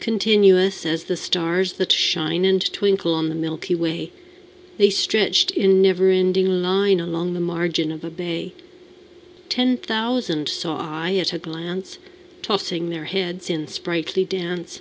[0.00, 4.12] Continuous as the stars that shine And twinkle on the milky way,
[4.78, 8.54] The stretched in never ending line Along the margin of a bay:
[9.50, 11.98] Ten thousand saw I at a glance,
[12.40, 14.80] Tossing their heads in sprightly dance.